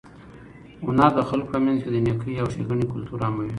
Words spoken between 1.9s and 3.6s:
د نېکۍ او ښېګڼې کلتور عاموي.